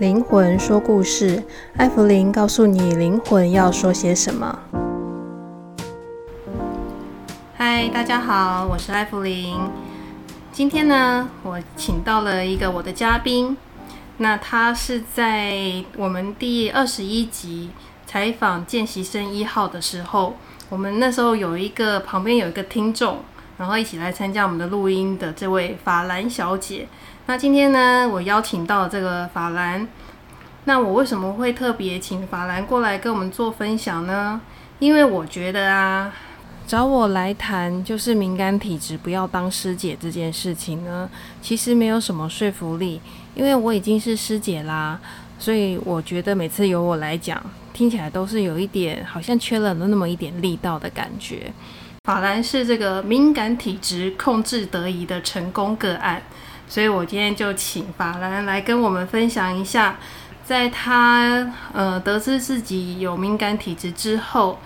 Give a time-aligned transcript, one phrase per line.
[0.00, 1.40] 灵魂说故事，
[1.76, 4.58] 艾芙琳告诉你灵魂要说些什么。
[7.56, 9.56] 嗨，大家好，我是艾芙琳。
[10.50, 13.56] 今天呢，我请到了一个我的嘉宾，
[14.16, 17.70] 那他是在我们第二十一集
[18.04, 20.34] 采访见习生一号的时候，
[20.70, 23.18] 我们那时候有一个旁边有一个听众。
[23.56, 26.88] 然后一起来参加我们的录音的这位法兰小姐。
[27.26, 29.88] 那今天呢，我邀请到这个法兰。
[30.66, 34.38] 那我为什么会特别请法兰过来跟我们做分享呢？
[34.78, 36.12] 因为我觉得啊，
[36.66, 41.08] 找我来谈就是敏感体质不要当师姐这件事情呢，
[41.40, 43.00] 其实没有什么说服力。
[43.34, 45.00] 因为我已经是师姐啦，
[45.38, 51.50] 所以我觉得每次由我来讲，听起来都是有一点好像缺了那么一点力道的感觉。
[52.04, 56.22] 法兰是这个敏感体质控制得宜的成功个案，
[56.74, 59.94] 所以我今天就请法兰来跟我们分享一下，
[60.44, 64.58] 在他呃得知自己有敏感体质之后，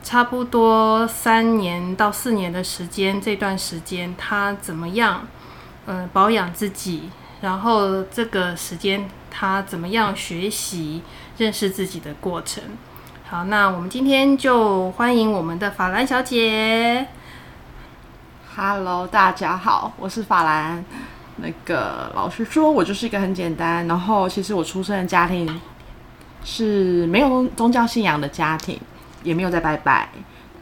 [0.00, 5.26] 差不多三年到四年的时间，这段时间他怎么样
[5.86, 11.02] 呃保养自己，然后这个时间他怎么样学习
[11.36, 12.62] 认识自己的过程。
[13.28, 17.08] 好，那我们今天就欢迎我们的法兰小姐。
[18.54, 20.84] Hello，大家好，我是法兰。
[21.42, 25.60] 那个老实说，我就是一个很简单，然后其实我出生的家庭
[26.44, 28.78] 是没有宗教信仰的家庭，
[29.22, 30.08] 也没有在拜拜。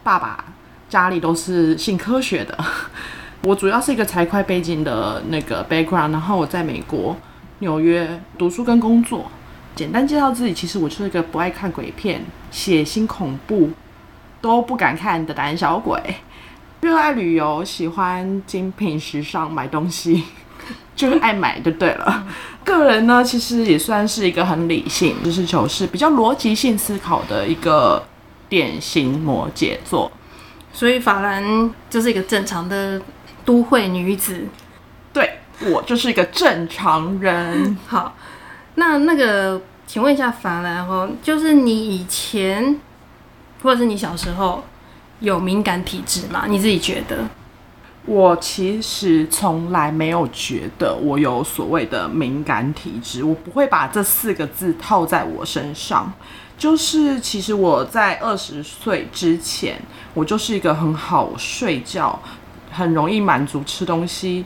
[0.03, 0.43] 爸爸
[0.87, 2.57] 家里都是信科学的。
[3.43, 7.15] 我主要是一个财会背景的那个 background，然后我在美国
[7.59, 9.29] 纽约读书跟工作。
[9.75, 13.69] 简单介绍自己，其实我是一个不爱看鬼片、血腥恐怖
[14.41, 16.01] 都不敢看的胆小鬼。
[16.81, 20.23] 热爱旅游，喜欢精品时尚，买东西
[20.95, 22.25] 就是爱买就对了。
[22.63, 28.03] 个人呢，其实也算是一个很理性、实事求是、比较逻辑性思考的一个
[28.47, 30.11] 典型摩羯座。
[30.71, 33.01] 所以法兰就是一个正常的
[33.43, 34.45] 都会女子。
[35.11, 37.77] 对，我就是一个正常人。
[37.87, 38.15] 好。
[38.75, 42.79] 那那个，请问一下法兰哦，就是你以前
[43.61, 44.63] 或者是你小时候
[45.19, 46.45] 有敏感体质吗？
[46.47, 47.17] 你自己觉得？
[48.09, 56.11] 我其实从来没有觉得我有所谓的敏感体质，我不会把这四个字套在我身上。
[56.57, 59.79] 就是其实我在二十岁之前，
[60.15, 62.19] 我就是一个很好睡觉、
[62.71, 64.43] 很容易满足吃东西、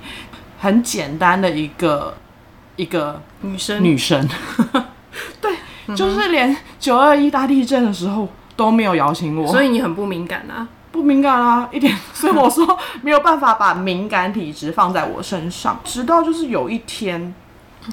[0.59, 2.13] 很简单的一个。
[2.75, 4.27] 一个女生，女生，
[5.39, 10.67] 对，嗯、就是连九二一大地震的时候都没有摇醒我，所以你很不敏感啊？
[10.93, 11.97] 不敏感啊，一点。
[12.13, 17.33] 所以我说没有办法把敏感体质放在我身上， 直到就是有一天，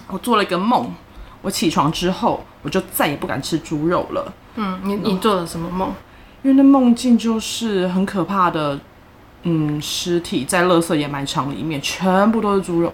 [0.08, 0.92] 我做了一个梦，
[1.40, 4.32] 我起床之后，我就再也不敢吃猪肉了。
[4.56, 5.92] 嗯，你你做了什么梦？
[6.42, 8.78] 因为那梦境就是很可怕的，
[9.44, 12.92] 嗯，尸体在垃圾掩埋场里面，全部都是猪肉。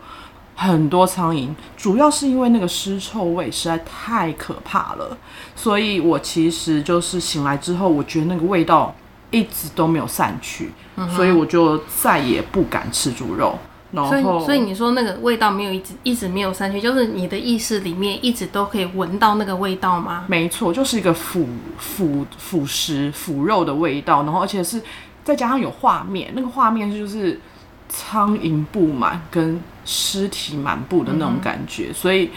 [0.59, 5.15] 很多苍蝇，主要是因为那个尸臭味实在太可怕了，
[5.55, 8.95] 所以我其实就是醒来之后，我觉得那个味道
[9.31, 13.59] 一直都没有散去，嗯、所以我就再也不敢吃猪肉。
[13.93, 20.25] 然后，所以，所以你说那个味道没有一直一直没有散去，就是你的意识里面一直都可以闻到那个味道吗？
[20.29, 21.47] 没错，就是一个腐
[21.79, 24.83] 腐腐蚀腐肉的味道，然后而且是
[25.25, 27.41] 再加上有画面，那个画面就是。
[27.89, 32.29] 苍蝇布满跟尸体满布的那种感觉，嗯、所以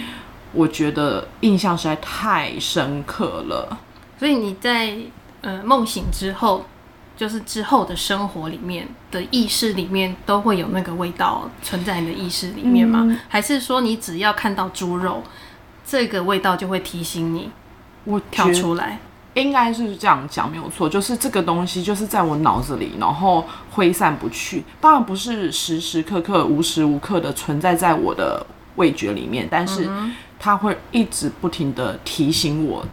[0.54, 3.76] 我觉得印象实在太深刻了。
[4.20, 4.96] 所以你在
[5.42, 6.64] 呃梦醒之后，
[7.20, 13.02] 就是之后的生活里面的意识里面都会有那个味道存在你的意识里面吗？
[13.04, 15.22] 嗯、还是说你只要看到猪肉，
[15.86, 17.52] 这个味道就会提醒你
[18.06, 19.00] 我跳出来？
[19.34, 24.64] 应该是这样讲没有错，就是这个东西就是在我脑子里，然后挥散不去。
[24.80, 29.90] 当然不是时时刻刻、无时无刻的存在在我的味觉里面，但是
[30.40, 32.86] 它会一直不停的提醒我，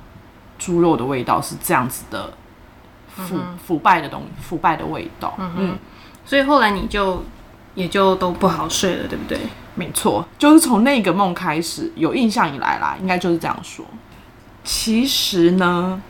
[0.58, 2.32] 猪肉的味道是这样子的
[3.16, 5.34] 腐腐败的东西，腐败的味道。
[5.38, 5.78] 嗯，嗯，
[6.24, 7.24] 所以后来你就
[7.74, 9.38] 也就都不好睡了，对不对？
[9.74, 13.84] 没错，就是从那个梦开始有印象以来啦，应该就是这样说。
[14.62, 16.00] 其实呢。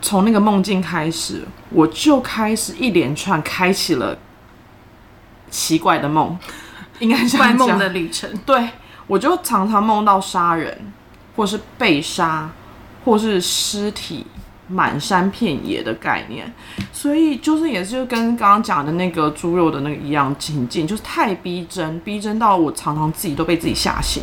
[0.00, 4.16] 从那个梦境开始，我就开始一连串开启了
[5.50, 6.38] 奇怪的梦，
[7.00, 8.32] 应该是怪梦的旅程。
[8.46, 8.68] 对，
[9.08, 10.92] 我就常常梦到杀人，
[11.34, 12.48] 或是被杀，
[13.04, 14.24] 或是尸体
[14.68, 16.52] 满山遍野的概念。
[16.92, 24.22] 所以就是也是跟刚刚讲的那个猪肉的那个一样情境，就是太逼真，逼真到我常常自己都被自己吓醒。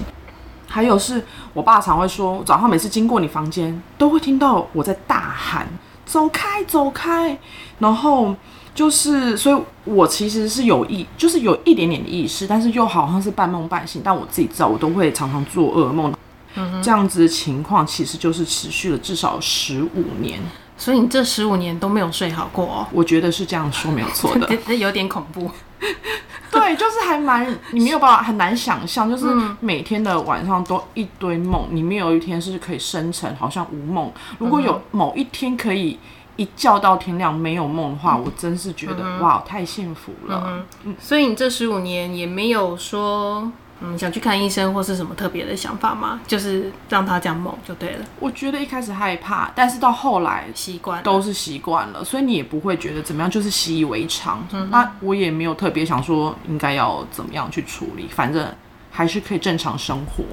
[0.67, 5.65] 还有是我爸常会说，早上每次经过你房间，都会听到我在大喊
[6.05, 7.37] “走开，走开”，
[7.79, 8.35] 然后
[8.73, 16.13] 就是，所以我其实是有意，就是有一点点的意识，但是又好像是半梦半醒，但我自己知道，我都会常常做噩梦。
[16.55, 20.39] 嗯，这样子的情况其实就是持续了至少十五年。
[20.77, 22.87] 所以你这十五年都没有睡好过哦？
[22.91, 25.49] 我觉得是这样说没有错的， 这有点恐怖。
[26.51, 29.25] 对，就是还蛮，你没有办法很难想象，就是
[29.61, 34.11] 每天的晚上都一堆梦，你没有一天是可以生成，好像无梦。
[34.37, 35.97] 如果有某一天可以
[36.35, 40.65] 一觉到天亮没有梦的话，我真是觉得哇，太幸福了。
[40.83, 43.49] 嗯，所以你这十五年也没有说。
[43.81, 46.21] 嗯，想去看医生或是什么特别的想法吗？
[46.25, 48.05] 就是让他这样梦就对了。
[48.19, 54.47] 我觉得一开始害怕，但是到后来习惯都是习惯了，所以你也不会觉得怎么样，就是习以为常。
[54.53, 58.47] 嗯，那我也没有特别想说应该要怎么样去处理，反正
[58.89, 60.23] 还是可以正常生活。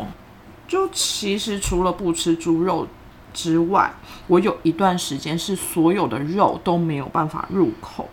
[0.69, 2.87] 就其实除了不吃猪肉
[3.35, 3.93] 之外，
[4.29, 8.09] 我有一段时间是所有的肉都没有办法入口。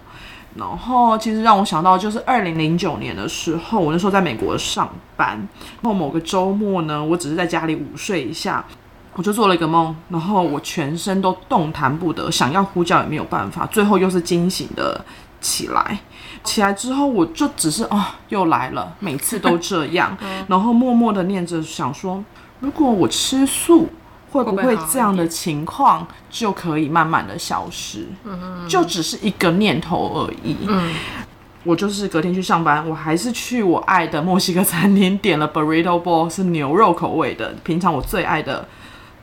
[0.56, 5.38] 然后，其实让我想到就是二零零九年的时候，我那时候在美国上班，
[5.82, 8.66] 然后某个周末呢，我只是在家里午睡一下，
[9.14, 15.06] 我就做了一个梦，然后我全身都动弹不得，想要呼叫也没有办法，最后又是惊醒的
[15.40, 16.00] 起来。
[16.44, 20.18] 起来之后，我就只是啊、哦，又来了，每次都这样，
[20.48, 22.24] 然后默默的念着，想说，
[22.60, 23.88] 如果我吃素。
[24.32, 28.06] 会不会这样的情况就可以慢慢的消失？
[28.24, 30.56] 嗯，就只是一个念头而已。
[30.68, 30.94] 嗯，
[31.64, 38.68] 我就是隔天去上班，我还是去我爱的墨西哥餐厅点了 burrito bowl，是牛肉口味的，平常我最爱的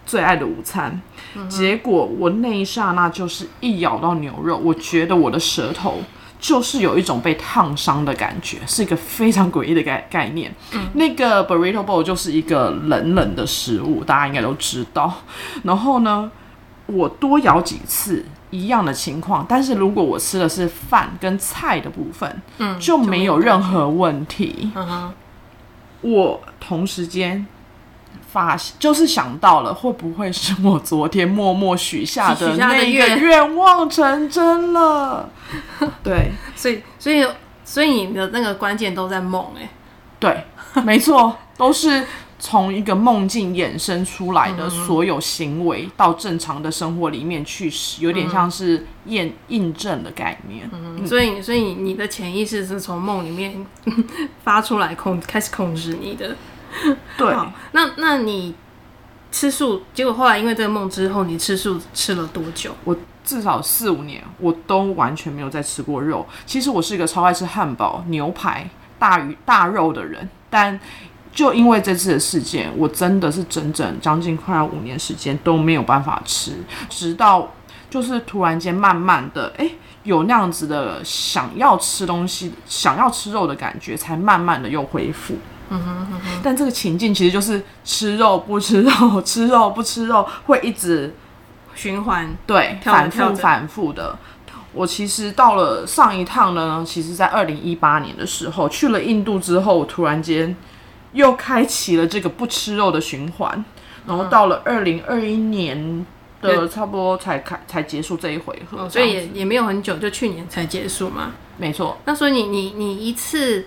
[0.05, 1.01] 最爱的午餐。
[1.49, 6.03] 结果我那一刹那就是一咬到牛肉，我觉得我的舌头。
[6.39, 10.55] 就是有一种被烫伤的感觉，是一个非常诡异的概概念。
[10.73, 15.13] 嗯，那个 burrito bowl 就是一个冷冷的食物，大家应该都知道。
[15.65, 16.31] 然后呢，
[16.87, 24.71] 我多咬几次一样的情况，但是如果我吃的是饭跟菜的部分，嗯，就没有任何问题。
[24.75, 25.13] 嗯哼，
[26.03, 27.47] 我同时间。
[28.37, 35.27] 发就是想到了，会不会是我昨天默默许下的那个愿望成真了？
[36.05, 37.27] 对，所以所以
[37.65, 39.71] 所以你的那个关键都在梦哎，
[40.21, 40.45] 对，
[40.85, 42.05] 没错， 都是
[42.39, 50.69] 从一个梦境衍生出来的所有行为到正常的生活里面去，有点像是验印证的概念。
[50.75, 53.67] 嗯，所以所以你的潜意识是从梦里面
[54.45, 56.37] 发出来控开始控制你的。
[57.17, 57.35] 对，
[57.73, 58.55] 那那你
[59.31, 62.73] 吃素，结果后来因为这个梦之后，你吃素吃了多久？
[62.85, 66.27] 我至少四五年，我都完全没有再吃过肉。
[66.47, 68.69] 其实我是一个超爱吃汉堡、牛排、
[68.99, 70.79] 大鱼大肉的人，但
[71.33, 76.53] 就因为这次的事件，我真的是整整将近快要五年时间都没有办法吃，
[76.89, 77.53] 直到
[77.91, 79.69] 就是突然间慢慢的，哎，
[80.05, 85.35] 有那样子的想要吃东西、想要吃肉的感觉，才慢慢的又恢复。
[85.69, 91.13] 嗯哼嗯哼，但这个情境其实就是吃肉不吃肉，吃肉不吃肉，会一直
[91.75, 94.17] 循环，对，反复反复的。
[94.73, 100.55] 我其实到了上一趟呢，其实在二零一八年的时候去了印度之后，突然间
[101.13, 103.65] 又开启了这个不吃肉的循环，
[104.07, 106.07] 然后到了二零二一年
[106.41, 111.33] 的差不多才开才结束这一回合，哦，所以也也没有很久，就去年才结束嘛。
[111.57, 111.97] 没错。
[112.05, 113.67] 那所以你你你一次。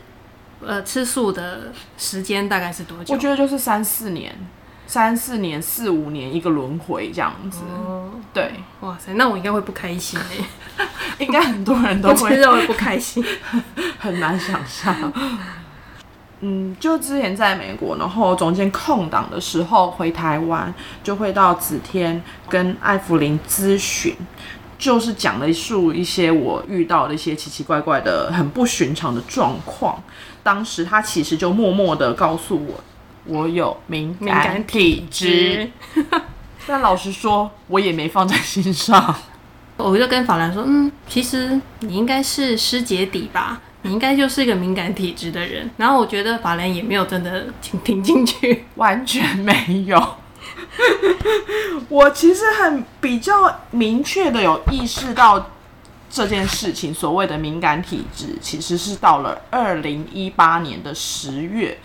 [0.65, 3.13] 呃，吃素的时间大概是多久？
[3.13, 4.35] 我觉得就是三四年，
[4.85, 7.59] 三四年、四五年一个轮回这样子。
[7.63, 8.51] 哦，对，
[8.81, 10.85] 哇塞，那我应该会不开心哎，
[11.19, 13.23] 应该很多人都会认为不开心，
[13.97, 15.13] 很难想象。
[16.41, 20.73] 嗯，就之前在美国，然后中间空档的时候回台湾，
[21.03, 24.15] 就会到紫天跟艾芙琳咨询。
[24.79, 30.01] 就是讲了一述一些我遇到的一些奇奇怪怪的、很不寻常的状况。
[30.41, 32.83] 当时他其实就默默的告诉我，
[33.25, 35.69] 我有敏感体质。
[36.65, 39.13] 但老实说，我也没放在心上。
[39.75, 45.69] 我就跟法兰说，嗯，其实你应该是师姐底吧，你应该就是一个敏感体质的人。
[45.77, 50.15] 然后我觉得法兰也没有真的听听进去，完全没有。
[51.89, 55.49] 我其实很比较明确的有意识到
[56.09, 61.79] 这件事情，所谓的敏感体质，其实是到了二零一八年的十月，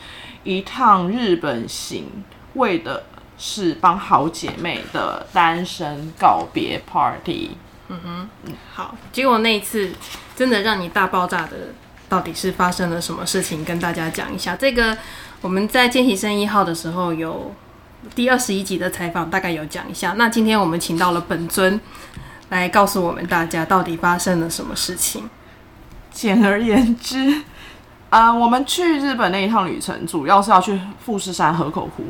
[0.44, 2.24] 一趟日本行，
[2.54, 3.04] 为的
[3.36, 7.50] 是帮好姐妹的单身告别 party。
[7.88, 8.28] 嗯哼，
[8.72, 9.92] 好，结果那一次
[10.34, 11.74] 真的让你大爆炸的
[12.08, 14.56] 到底是发生了什么事情，跟大家讲一下。
[14.56, 14.96] 这个
[15.42, 17.52] 我们在见习生一号的时候有
[18.14, 20.14] 第二十一集的采访，大概有讲一下。
[20.16, 21.80] 那今天我们请到了本尊
[22.48, 25.28] 来告诉我们大家到底发生了什么事情。
[26.10, 27.42] 简而言之。
[28.10, 32.04] 啊、我们去日本那一趟旅程，主要是要去富士山河口湖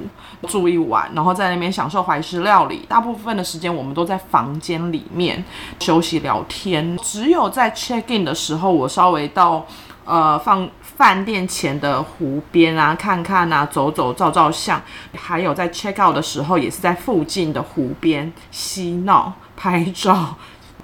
[0.46, 2.84] 住一晚，然后在那边享受怀石料理。
[2.86, 5.42] 大部分的时间我们都在房间里面
[5.80, 9.66] 休息聊天，只有在 check in 的时候，我稍微到
[10.04, 14.80] 呃放饭店前的湖边啊看看啊，走走照照相。
[15.16, 20.36] 还有在 check out 的时候，也是在附近的湖边嬉闹拍照，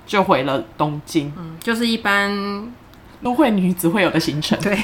[0.07, 1.33] 就回了东京。
[1.39, 2.73] 嗯，就是一般
[3.23, 4.59] 都会女子会有的行程。
[4.61, 4.83] 对。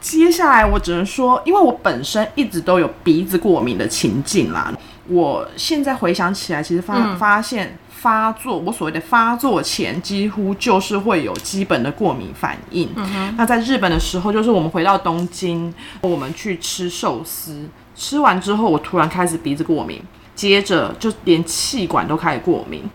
[0.00, 4.72] 接下来我只能说，因为我本身一直都有鼻子过敏的情境啦。
[5.10, 12.88] 我现在回想起来，其实发、嗯、发现发作，我所谓的发作前，几乎就是会有基本的过敏反应。
[12.94, 20.00] 嗯、那在日本的时候，就是我们回到东京，我们去吃寿司，吃完之后，我突然开始鼻子过敏，
[20.34, 22.88] 接着就连气管都开始过敏，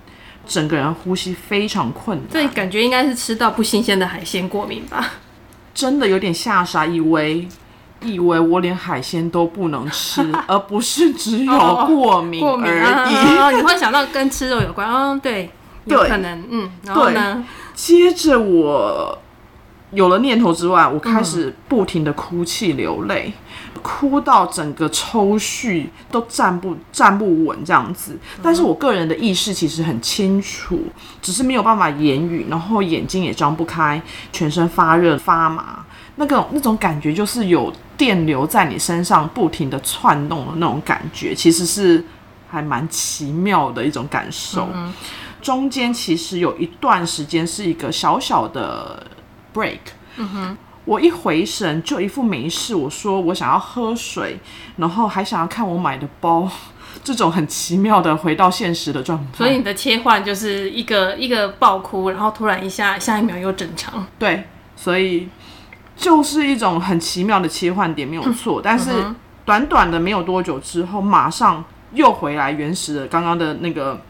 [0.48, 2.28] 整个人呼吸非常困难。
[2.30, 5.12] 对，感觉应该是吃到不新鲜的海鲜过敏吧。
[5.74, 7.46] 真的有点吓傻，以为
[8.06, 11.58] 以为我连海鲜都不能吃，而不是只有
[11.88, 12.50] 过敏而已。
[12.50, 14.88] 哦过敏啊、你会想到跟吃肉有关？
[14.88, 15.50] 嗯、哦，对，
[15.86, 16.44] 有可能。
[16.50, 17.44] 嗯，然后呢？
[17.74, 19.18] 接着我
[19.92, 23.34] 有了念头之外，我开始不停的哭泣流泪。
[23.36, 23.42] 嗯
[23.86, 30.88] 哭到整个抽搐都站不站不稳这样子，但是我个人的意识其实很清楚，
[31.22, 34.02] 只是没有办法言语，然后眼睛也张不开，
[34.34, 35.86] 全身发热发麻，
[36.16, 42.04] 那个那种感觉就是有电流在你身上不停的窜动的那种感觉，其实是
[42.50, 44.68] 还蛮奇妙的一种感受。
[45.42, 49.06] 中间其实有一段时间是一个小小的
[49.54, 49.80] break。
[50.18, 50.58] 嗯哼。
[50.86, 52.76] 我一回神，就一副没事。
[52.76, 54.38] 我说我想要喝水，
[54.78, 56.48] 然后还想要看我买的包，
[57.04, 59.38] 这种很奇妙的回到现实的状态。
[59.40, 64.06] 所以你的切换就是一个一个爆哭，然后突然一下下一秒又正常。
[64.20, 64.44] 对，
[64.76, 65.28] 所以
[65.96, 68.62] 就是一种很奇妙的切换点，没有错。
[68.64, 68.92] 但是
[69.46, 74.02] 短短的没有多久之后，马上又回来原始的刚刚的那个。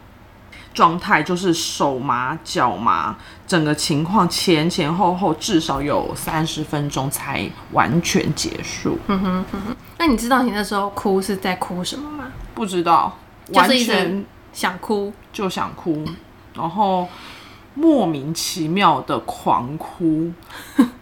[0.73, 3.15] 状态就是手麻脚麻，
[3.47, 8.99] 整个情况前前后后至少有三十分钟才完全结束。
[9.07, 12.25] 嗯哼嗯哼，那你知道你那时候哭是在哭什么吗？
[12.53, 13.17] 不知道，
[13.53, 16.03] 完全想哭就想哭，
[16.53, 17.07] 然后
[17.73, 20.33] 莫名其妙的狂哭，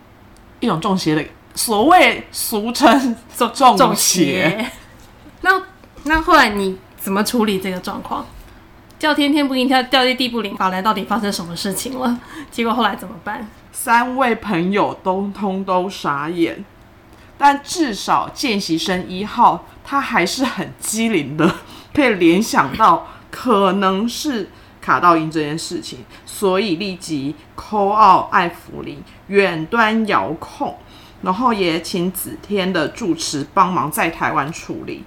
[0.63, 1.24] 一种中邪的，
[1.55, 3.15] 所谓俗称
[3.77, 4.72] 中邪。
[5.41, 5.62] 那
[6.03, 8.25] 那后来你怎么处理这个状况？
[8.98, 12.17] 叫天天不应，叫叫地地不灵，法兰到底发生什么事情了？
[12.50, 13.46] 结果后来怎么办？
[13.74, 16.63] 三位朋友都通都傻眼，
[17.38, 21.55] 但至少见习生一号他还是很机灵的，
[21.93, 24.50] 可以联想到可能是
[24.84, 30.78] 卡到音这件事情，所以立即 call 奥艾弗林远端遥控，
[31.22, 35.04] 然后也请子天的主持帮忙在台湾处理。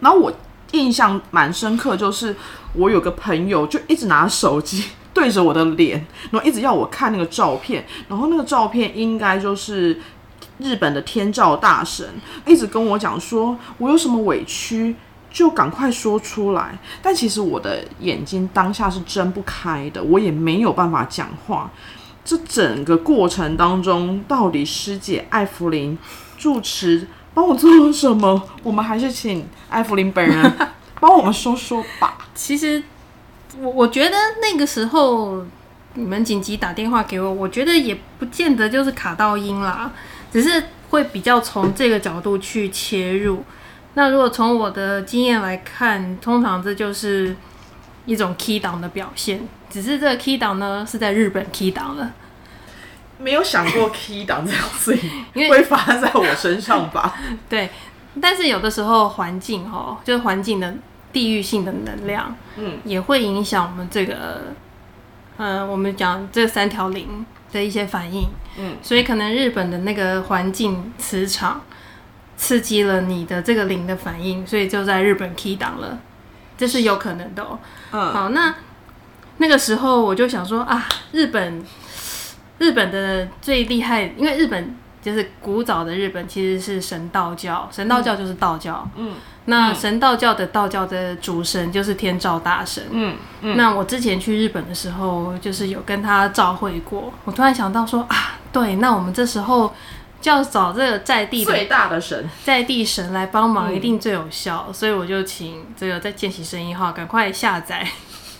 [0.00, 0.32] 然后我。
[0.72, 2.34] 印象蛮深刻，就是
[2.72, 4.82] 我有个朋友就一直拿手机
[5.12, 10.00] 对着我的脸，然后一直要我看那个照片，然后那个照片应该就是
[10.56, 12.08] 日本的天照大神，
[12.46, 14.96] 一直跟我讲说我有什么委屈
[15.32, 21.70] 就赶快说出来，但其实我的眼睛当下是睁不开的，我也没有办法讲话。
[22.24, 25.98] 这整个过程当中，到底师姐艾芙灵
[26.36, 28.40] 住持帮我做了什么？
[28.62, 30.52] 我们还是请艾芙灵本人
[31.00, 32.18] 帮我们说说吧。
[32.34, 32.82] 其实，
[33.58, 35.44] 我我觉得那个时候
[35.94, 39.90] 你们紧急打电话给我，我觉得也不见得就是卡到音啦，
[40.30, 43.42] 只是会比较从这个角度去切入。
[43.94, 47.36] 那如果从我的经验来看，通常这就是
[48.06, 52.12] 一种 key 档的表现，只是这个 key 档呢是在日本 key 档了。
[53.18, 54.98] 没有想过 key 档这样子
[55.34, 57.14] 会发生在我身上吧？
[57.48, 57.70] 对，
[58.20, 60.74] 但是有的时候环境哦，就是环境的
[61.12, 64.46] 地域性的能量，嗯，也会影响我们这个，
[65.36, 68.26] 嗯、呃，我们讲这三条零的一些反应，
[68.58, 71.60] 嗯，所以可能日本的那个环境磁场
[72.42, 75.98] 刺激了你的这个灵的反应，所以就在日本 key 档了，
[76.58, 77.58] 这是有可能的哦。
[77.92, 78.52] 嗯，好，那
[79.36, 81.64] 那个时候我就想说啊，日本。
[82.58, 88.88] 日本的最厉害，因为日本就是古早的日本，其实是神道教，神道教就是道教。
[88.94, 89.14] 嗯，
[89.46, 92.84] 那神道教的道教的主神就是天照大神。
[92.92, 93.56] 嗯嗯。
[93.56, 97.12] 那我之前去日本的时候，就是有跟他照会过。
[97.24, 99.74] 我突然想到说啊，对，那我们这时候
[100.22, 104.72] 就要找这个在地的最大的神，在地神来帮忙，嗯、一定最有效。
[104.72, 107.86] 所以我就请这个在见习生一号赶快下载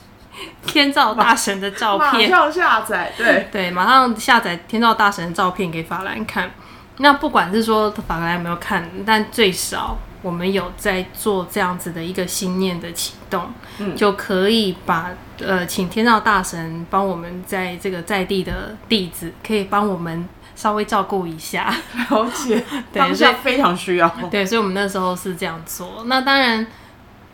[0.65, 6.51] 天照大神的照片，马上下载，对对，马上下载天照大神的照片给法兰看。
[6.99, 15.11] 那不管是说法兰有没有看，但最少我们有在做这样子的一个心念的启动，嗯，就可以把
[15.41, 21.75] 呃请天照大神帮我们在这个在地的弟子，可以帮我们稍微照顾一下，
[22.09, 24.09] 了解， 当下非常需要。
[24.31, 26.05] 对，所以我们那时候是这样做。
[26.07, 26.67] 那当然，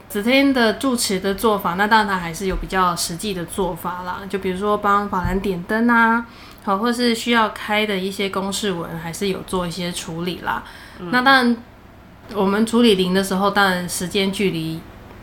[0.08, 6.26] 子天的住持的做法，那当然他还是有比较实际的做法啦，就比如说帮法兰点灯啊。
[6.64, 10.62] 好，或是需要开的一些公事文，还是有做一些处理啦。
[10.98, 11.56] 嗯、那当然，
[12.34, 14.80] 我们处理零的时候，当然时间距离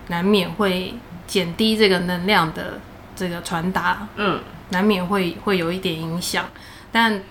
[0.07, 0.93] 难免会
[1.27, 2.79] 减低这个能量的
[3.15, 6.45] 这个传达，嗯，难免会会有一点影响。
[6.91, 7.21] 但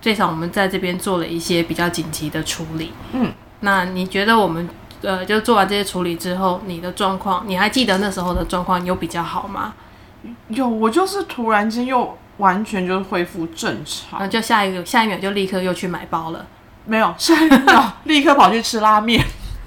[0.00, 3.32] 最少我们在这边做了一些比较紧急的处理，嗯。
[3.60, 4.68] 那你觉得我们
[5.02, 9.74] 呃，就做完这些处理之后，你的状况，你还记得那时候的状况有比较好吗？
[10.48, 12.16] 有，我就是突然间又。
[12.36, 16.46] 完全就是恢复正常，就下一个下一秒就立刻又去买包了，
[16.86, 19.22] 没有下一秒立刻跑去吃拉面，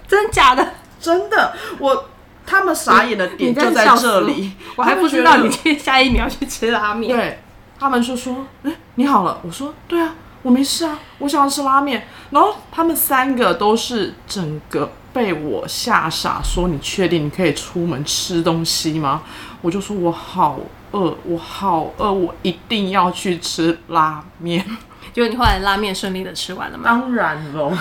[0.07, 0.73] 真假的？
[0.99, 2.09] 真的，我
[2.45, 7.15] 他们傻眼的点就在这里，我还不知道你去下一秒去吃拉面。
[7.15, 7.41] 对，
[7.79, 19.21] 他们就说：“哎，你好了。”我说：“对啊，我没事啊，我想要吃拉面。”然后他们三个都是整个被我吓傻，说：“你确定你可以出门吃东西吗？”
[19.61, 20.57] 我就说：“我好。”
[20.91, 24.65] 饿，我好饿，我一定要去吃拉面。
[25.13, 26.83] 就你后来拉面顺利的吃完了吗？
[26.85, 27.71] 当然喽，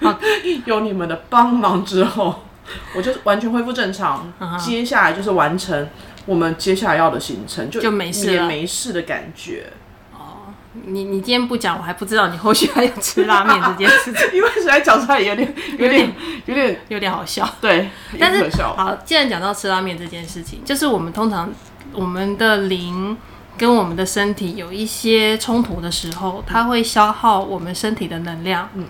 [0.64, 2.42] 有你们的帮忙之后，
[2.94, 4.32] 我就完全恢复正常。
[4.40, 4.58] Uh huh.
[4.58, 5.88] 接下来就是完成
[6.26, 9.72] 我们接下来要的行程，就就没事了，没事的感觉。
[10.84, 16.10] 你你今天不讲，我还不知道你后续还有吃拉面这件事情， 因为实在讲出来有点有点
[16.46, 17.46] 有点有点好笑。
[17.60, 21.52] 对，但是好，既然讲到吃拉面这件事情，就是我们通常
[21.92, 23.14] 我们的灵
[23.62, 28.68] 跟我们的身体有一些冲突的时候，它会消耗我们身体的能量。
[28.74, 28.88] 嗯。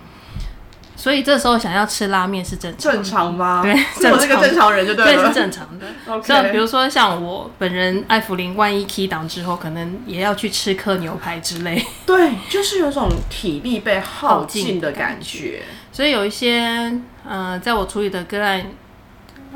[0.96, 3.60] 所以这时候想要吃拉面是正常正常吗？
[3.62, 3.72] 对，
[4.10, 5.22] 我是个正常人就对了。
[5.22, 5.86] 对，是正常的。
[6.22, 11.84] 像.比如说像我本人艾弗林，万一 key 档之后，可能也要去吃颗牛排之类。
[12.06, 15.62] 对，就是有种体力被耗尽的感觉。
[15.92, 18.64] 所以有一些呃，在我处理的个案，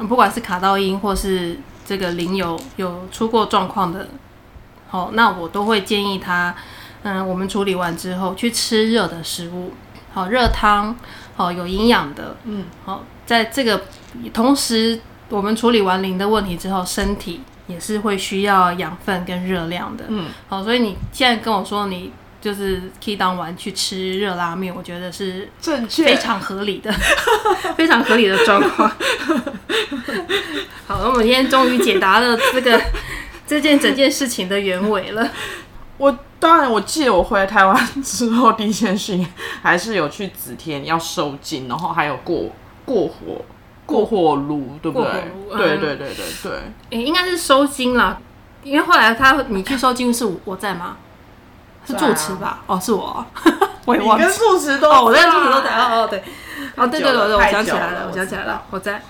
[0.08, 4.08] 不管是卡到音或是这个灵有有出过状况的，
[4.88, 6.54] 好，那我都会建议他，
[7.02, 9.72] 嗯、呃，我们处理完之后去吃热的食物，
[10.12, 10.96] 好，热汤。
[11.38, 13.82] 好，有营养的，嗯，好，在这个
[14.32, 26.90] 同时，我们处理完零的问题之后，身体也是会需要养分跟热量的，嗯，好，所以你现在跟我说你就是 key down 完去吃热拉面，我觉得是正确，非常合理的，
[27.76, 28.88] 非常合理的状况。
[30.88, 32.80] 好，那我们今天终于解答了这个
[33.46, 35.28] 这件整件事情的原委了。
[35.98, 39.26] 我当然，我记得我回来台湾之后，第一件事情
[39.62, 42.50] 还是有去紫天要收金，然后还有过
[42.84, 43.42] 过火
[43.86, 45.10] 过火炉，对不对？
[45.50, 46.52] 嗯、对对对对对。
[46.90, 48.18] 诶、欸，应该是收金啦，
[48.62, 50.98] 因为后来他你去收金是我在吗？
[51.86, 52.58] 是住持吧？
[52.66, 53.24] 啊、哦，是我，
[53.86, 54.24] 我也忘记。
[54.24, 56.22] 你跟住持都哦，我在住持都在哦哦对，
[56.74, 59.00] 哦对对对对，我想起来了，我想起来了，我在。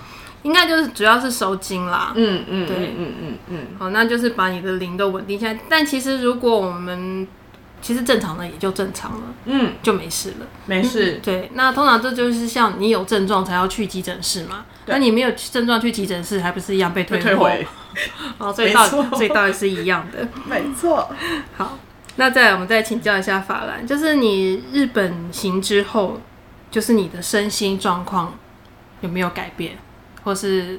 [0.43, 5.59] 应该就是主要是收精啦，嗯嗯，对，嗯嗯嗯，嗯好，那就是把你的灵都稳定下来。
[5.67, 7.27] 但其实如果我们
[7.81, 11.19] 其实正常的也就正常了，嗯，就没事了，没事、嗯。
[11.23, 17.35] 对，那通常这就是像你有症状才要去急诊室嘛，那你没有症状去急诊室，还不是一样被退回？
[17.35, 17.67] 回。
[18.37, 21.09] 哦，所以到 所以到底是一样的，没错。
[21.55, 21.77] 好，
[22.15, 26.21] 那再来我们再请教一下法兰，就是你日本行之后，
[26.69, 28.37] 就是你的身心状况
[29.01, 29.77] 有没有改变？
[30.27, 30.77] 或是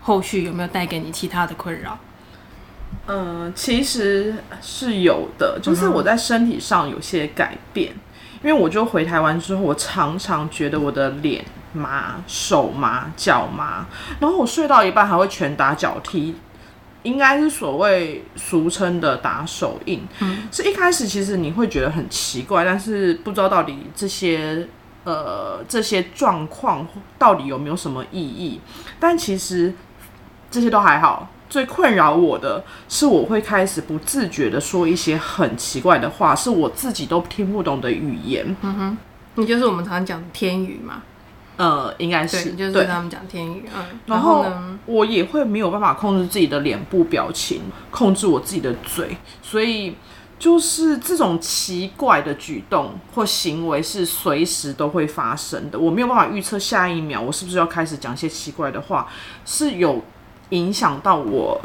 [0.00, 1.96] 后续有没有带给你其他的困扰？
[3.06, 13.86] 嗯，其实是有的，就是我在身体上有些改变，嗯、因为我就回台湾之后，我常常觉得我的脸麻、手麻、脚麻，
[14.18, 16.34] 然后我睡到一半还会拳打脚踢，
[17.04, 20.04] 应该是所谓俗称的打手印。
[20.18, 24.66] 嗯，是一开始其实你会觉得很奇怪，但是不知道到底这些。
[25.08, 26.86] 呃，这些状况
[27.18, 28.60] 到底有没有什么意义？
[29.00, 29.72] 但其实
[30.50, 31.30] 这些都还好。
[31.48, 38.54] 最困扰我的是，我会开始不自觉的说一些很奇怪的话，是我自己都听不懂的语言。
[38.60, 38.98] 嗯哼，
[39.36, 41.00] 你就是我们常常讲天语嘛？
[41.56, 43.64] 呃，应该是，就是跟他们讲天语。
[43.74, 49.96] 嗯，然后呢，我也会没有办法控制自己的脸部表情，控制我自己的嘴，所以
[50.38, 59.08] 就是这种奇怪的举动或行为是随时都会发生的，我没有办法预测下一秒我是不是要开始讲一些奇怪的话，
[59.44, 60.02] 是有
[60.50, 61.60] 影响到我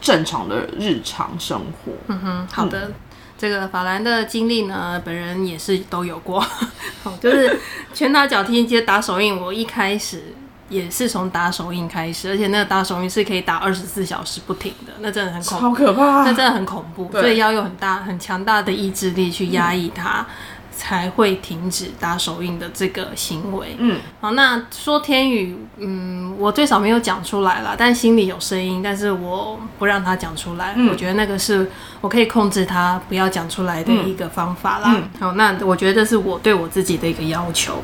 [0.00, 1.92] 正常的日常生活。
[2.08, 2.94] 嗯哼，好的，嗯、
[3.38, 6.44] 这个法兰的经历呢，本人也是都有过，
[7.20, 7.58] 就是
[7.94, 10.34] 拳打脚踢接打手印，我一开始。
[10.68, 20.26] 也是从打手印开始，而且那个打手印是可以打二十四小时不停的，那真的很恐怖，好可怕，那真的很恐怖，所以要有很大、很强大的意志力去压抑它，嗯、
[20.70, 23.76] 才会停止打手印的这个行为。
[23.78, 31.70] 嗯，好，那说天宇，嗯，我最少没有讲出来啦，但心里有声音，但是我不让他讲出来，嗯、我觉得那个是
[32.02, 34.92] 我可以控制他不要讲出来的一个方法啦。
[34.94, 37.82] 嗯、好，那我觉得这是我对我自己的一个要求。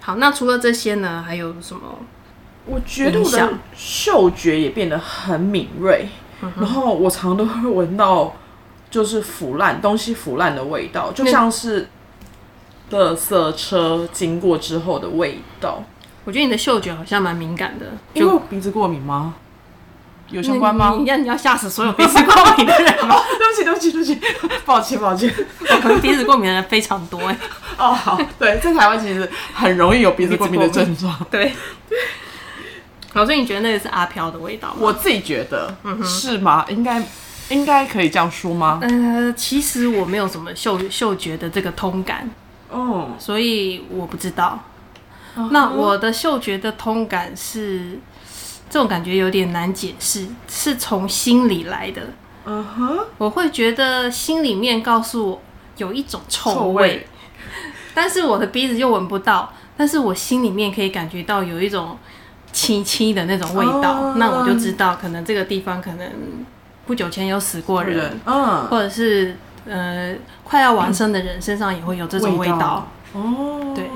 [0.00, 1.80] 好，那除了这些呢，还有什么？
[2.66, 6.08] 我觉得我的嗅觉也变得很敏锐，
[6.40, 8.34] 嗯、然后我常常都会闻到
[8.90, 11.88] 就是腐烂东西腐烂的味道，就像是
[12.90, 15.82] 垃圾车经过之后的味道。
[16.24, 19.34] 我觉得你的嗅觉好像蛮敏感的，因为我鼻子过敏吗？
[20.30, 20.96] 有相关吗？
[20.98, 23.14] 你要你要吓死所有鼻子过敏的人吗？
[23.38, 25.30] 对不起，对不起，对不起， 抱歉，抱歉。
[25.82, 27.36] 可能鼻子过敏的人非常多哎。
[27.76, 31.14] 哦，好，对，在台湾其实很容易有鼻子过敏的症状。
[31.30, 31.52] 对。
[33.14, 34.74] 老师，你觉得那个是阿飘的味道吗？
[34.80, 35.72] 我自己觉得，
[36.04, 36.66] 是吗？
[36.68, 37.00] 应该
[37.48, 38.80] 应该可以这样说吗？
[38.82, 42.28] 呃，其实我没有什么嗅嗅觉的这个通感，
[42.70, 44.60] 哦，所以我不知道。
[45.36, 48.00] Uh 那我的嗅觉的通感是
[48.68, 52.02] 这种感觉有点难解释，是从心里来的。
[52.46, 53.04] 嗯哼、uh，huh.
[53.18, 55.42] 我会觉得心里面告诉我
[55.76, 57.06] 有一种臭味，臭味，
[57.94, 61.96] 但是我的鼻子又闻不到，但是我心里面可以感觉到有一种。
[62.54, 66.08] 凄凄的那种味道，哦、那我就知道，可能这个地方可能
[66.86, 69.36] 不久前有死过人，嗯，或者是
[69.68, 70.14] 呃
[70.44, 73.90] 快要往生的人身上也会有这种味道，哦，对，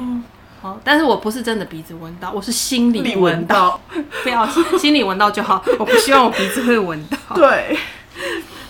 [0.61, 3.81] 好，但是我不是真的鼻子闻到，我是心里闻到，到。
[4.25, 4.45] 不要
[4.77, 7.79] 心里闻到就好，我不希望我鼻子会闻到， 对，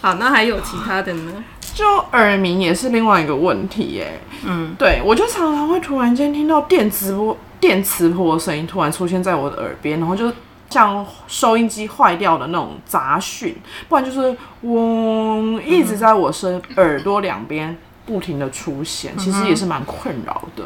[0.03, 1.33] 好，那还有其他的呢？
[1.75, 7.37] 就耳鸣也是另外一个问题耶，嗯，对，我就常常会突然间听到电磁波。
[7.61, 10.33] 电磁波的声音突然出现在我的耳边，然后就
[10.71, 13.57] 像收音机坏掉的那种杂讯，
[13.89, 20.65] 不然就是嗡，一直在我身耳朵两边不停的出现，其实也是蛮困扰的。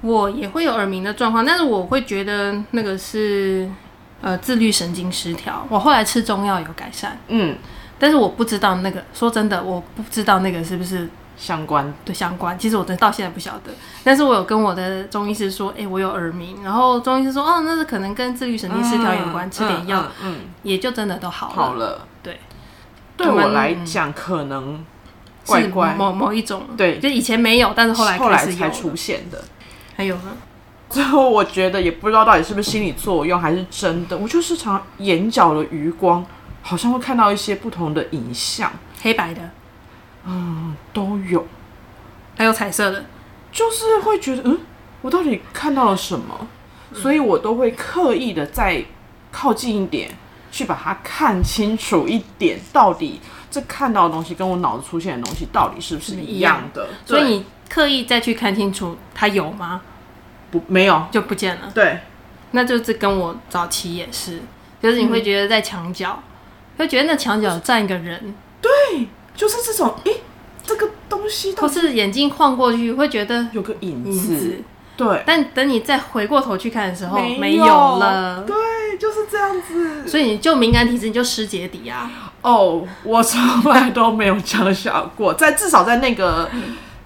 [0.00, 3.68] 我也会有耳鸣的状况，但是我会觉得那个是
[4.20, 5.66] 呃自律神经失调。
[5.70, 7.56] 我后来吃中药有改善，嗯，
[7.98, 11.08] 但是我不知道那个，说真的，我不知道那个是不是。
[11.36, 11.92] 相关。
[12.04, 21.54] 对相关，其实我真到现在不晓得，但是我有跟我的中医师说，哎、欸，我有耳鸣，然后中医师说，哦，那是可能跟自律神经失调有关，嗯、吃点药，嗯，也就真的都好了。
[21.54, 22.38] 好了，对，
[23.16, 24.84] 对我来讲，可能
[25.46, 29.42] 怪怪某某一种，对，就以前没有，但是后来后来才出现的。
[29.96, 30.32] 还有呢？
[30.90, 36.24] 最后我觉得也不知道到底是不是心理作用还是真的，我就是常眼角的余光，
[36.62, 38.70] 好像会看到一些不同的影像，
[39.02, 39.40] 黑白的。
[40.26, 41.46] 嗯，都有，
[42.36, 43.04] 还有彩色的，
[43.52, 44.58] 就是会觉得，嗯，
[45.02, 46.46] 我到底看到了什么？
[46.90, 48.82] 嗯、所以我都会刻意的再
[49.30, 50.10] 靠近一点，
[50.50, 56.88] 去把它看清楚一点，到底这看到的东西跟我脑子出现的东西到底是不是一样的？
[57.04, 59.82] 所以你刻意再去看清楚，它有吗？
[60.50, 61.70] 不，没有，就不见了。
[61.74, 61.98] 对，
[62.52, 64.40] 那就是跟我早期也是，
[64.80, 68.70] 就是你会觉得在墙角，嗯、会觉得那墙角站一个人，对。
[69.36, 70.20] 就是这种，诶、欸，
[70.64, 74.58] 这个东西，或是眼睛晃过去，会觉得有个影子，
[74.96, 75.22] 对。
[75.26, 78.54] 但等你再回过头去看的时候，没有，没有了，对，
[78.98, 80.06] 就是这样子。
[80.08, 82.10] 所以你就敏感体质，你就失节底啊。
[82.42, 86.48] 哦，我从来都没有这样想过，在至少在那个，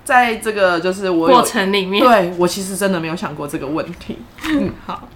[0.04, 4.18] 在这个就是我过程里面，对我其实真的没有想过这个问题。
[4.50, 5.08] 嗯，好，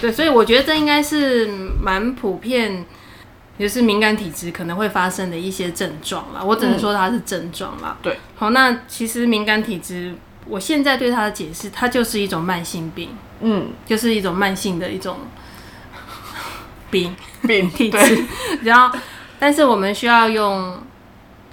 [0.00, 1.46] 对，所以我觉得这应该是
[1.80, 2.84] 蛮普遍。
[3.60, 7.98] 就是敏感体质可能会发生的一些症状啦，我只能说它是症状啦。
[8.00, 10.14] 对，好，那其实敏感体质，
[10.46, 15.18] 我现在对它的解释，它就是一种慢性病，嗯，就是一种慢性的一种
[16.90, 17.14] 病
[17.46, 18.24] 病 体质。
[18.64, 18.98] 然后，
[19.38, 20.82] 但是我们需要用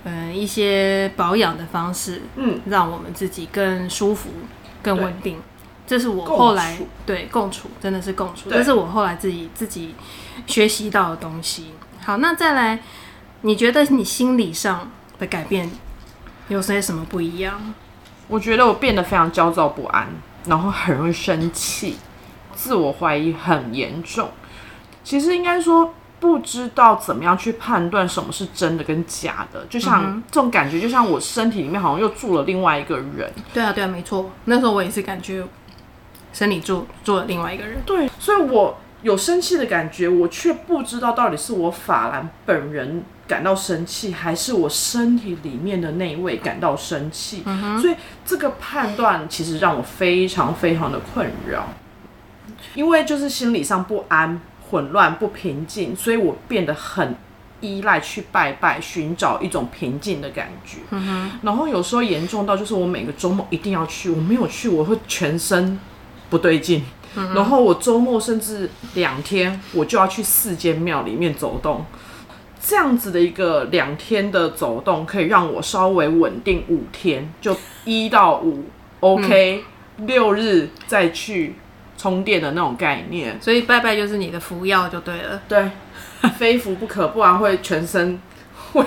[0.06, 4.30] 嗯一些保养的方式，嗯，让我们自己更舒服、
[4.82, 5.42] 更稳定。
[5.86, 9.94] 这是我后来对共处，真的是共处，这是我后来自己自己
[10.46, 11.74] 学习到的东西。
[12.08, 12.80] 好，那再来，
[13.42, 14.90] 你觉得你心理上
[15.20, 15.70] 的改变
[16.48, 17.74] 有些什么不一样？
[18.30, 20.08] 我觉得我变得非常焦躁不安，
[20.46, 21.98] 然后很容易生气，
[22.56, 24.30] 自我怀疑很严重。
[25.04, 33.30] 其实应该说，不知道怎么样去判断什么是真的跟假的，就像这种感觉，就像我身体里面好像又住了另外一个人。
[33.54, 34.32] 对啊，对啊，没错。
[34.46, 35.44] 那时候我也是感觉
[36.32, 37.82] 身体住住了另外一个人。
[37.86, 47.44] 对，所以我有生气的感觉，我却不知道到底是我法兰本人感到生气，还是我身体里面的那一位感到生气。
[47.46, 47.80] 嗯。
[47.80, 51.70] 所以这个判断其实让我非常非常的困扰，
[52.76, 54.40] 因为就是心理上不安。
[54.70, 57.16] 混乱不平静，所以我变得很
[57.62, 60.80] 依赖去拜拜，寻找一种平静的感觉。
[60.90, 61.32] 嗯。
[61.42, 65.80] 然后有时候严重到就是我每个周末一定要去，我没有去我会全身
[66.30, 66.84] 不对劲。
[67.18, 67.34] 嗯。
[67.34, 71.86] 然后我周末甚至两天我就要去四间庙里面走动，
[72.62, 78.64] 这样子的一个两天的走动可以让我稍微稳定五天，就一到五
[79.02, 79.64] OK，
[79.98, 81.56] 嗯，六日再去。
[82.00, 85.42] 充电的那种概念，所以拜拜就是你的服药就对了。
[85.50, 85.72] 对，
[86.38, 88.22] 非服不可，不然会全身
[88.72, 88.86] 会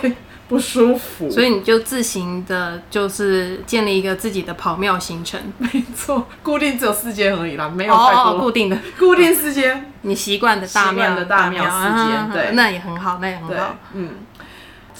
[0.50, 1.30] 不舒服。
[1.30, 5.40] 所以你就自行的，就是建立一个自己的跑庙行程。
[5.58, 8.32] 没错，固定只有四间而已啦，没有太多。
[8.32, 13.76] 哦，固定的，固定四间， 你习惯的大庙的大庙四间，对，那也很好，那也很好。
[13.94, 14.10] 嗯，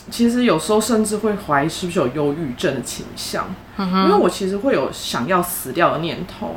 [0.08, 6.54] 其实有时候甚至会怀疑是不是有忧郁症的倾向，嗯，因为我其实会有想要死掉的念头。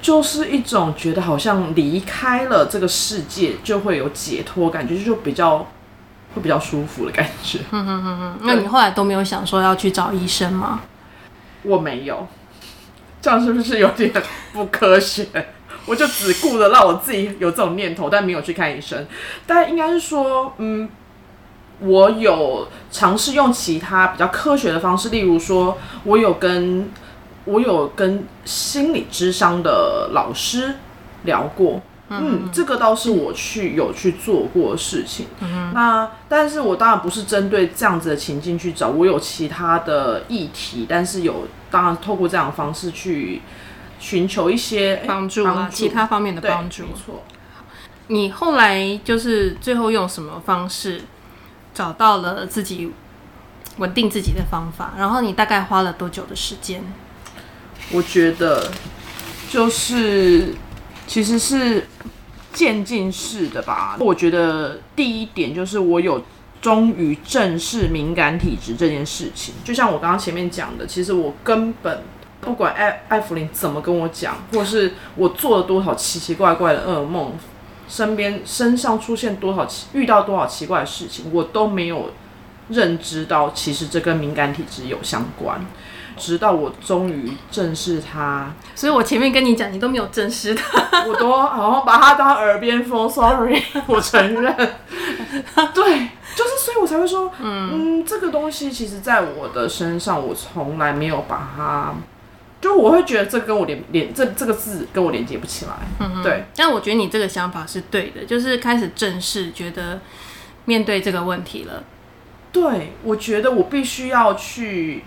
[0.00, 5.64] 就是一种觉得好像离开了这个世界就会有解脱感觉，就比较
[6.34, 7.58] 会比较舒服的感觉。
[7.72, 8.38] 嗯嗯嗯嗯。
[8.42, 10.80] 那你后来都没有想说要去找医生吗？
[11.62, 12.26] 我没有，
[13.20, 14.12] 这样是不是有点
[14.52, 15.26] 不科学？
[15.86, 19.06] 我就只顾着让我自己有这种念头，但没有去看医生。
[19.46, 20.88] 但应该是说，嗯，
[21.80, 26.90] 我有尝试用其他比较科学的方式，例如说，我有跟。
[27.44, 30.76] 我有跟心理智商的老师
[31.24, 31.82] 聊过，
[32.12, 35.26] 嗯，嗯，这个倒是我去有去做过的事情。
[35.40, 43.40] 嗯，那但是我当然不是针对这样子的情境去找，我有其他的议题，但是有当然透过这样的方式去
[43.98, 46.82] 寻求一些帮助啊，其他方面的帮助。
[46.82, 47.22] 没错。
[48.08, 51.02] 你后来就是最后用什么方式
[51.72, 52.92] 找到了自己
[53.78, 54.92] 稳定自己的方法？
[54.98, 56.82] 然后你大概花了多久的时间？
[57.90, 58.70] 我觉得
[59.50, 60.54] 就是
[61.06, 61.86] 其实是
[62.52, 63.96] 渐进式的吧。
[64.00, 66.22] 我觉得第一点就是我有
[66.60, 69.54] 终于正视敏感体质这件事情。
[69.64, 72.02] 就像我刚刚前面讲的，其实我根本
[72.40, 77.32] 不管艾艾芙灵怎么跟我讲，或是我做了多少奇奇怪怪的噩梦，
[77.88, 82.10] 身边身上出现多少奇遇到多少奇怪的事情，我都没有
[82.68, 85.64] 认知到，其实这跟敏感体质有相关。
[86.16, 93.08] 直到我终于正视他，所以我前面跟你讲，你都没有正视他， 我都好像把他当耳边风。
[93.08, 94.54] Sorry， 我承认。
[95.74, 101.94] 对，就是所以，我才会说，嗯，嗯，这个东西其实在我的身上，我从来没有把它，
[102.60, 105.72] 就我会觉得这跟我连连这这个字跟我连接不起来。
[106.00, 106.44] 嗯，对。
[106.56, 110.00] 但我觉得你这个想法是对的，就是开始正视，觉得
[110.64, 111.84] 面对这个问题了。
[112.52, 115.04] 对，我觉得我必须要去。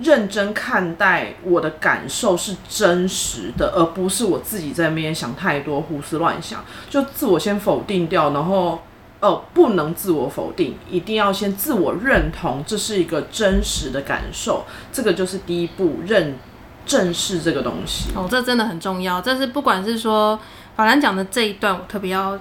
[0.00, 8.80] 认真看待我的感受是真实的，而不是我自己在那边想太多、胡思乱想，就自我先否定掉，然后
[9.20, 16.36] 哦，不能自我否定，一定要先自我认同，这是一个真实的感受，这个就是第一步，认
[16.86, 18.10] 正视这个东西。
[18.14, 19.20] 哦，这真的很重要。
[19.20, 20.38] 这是不管是说
[20.76, 22.38] 法兰讲的这一段，我特别要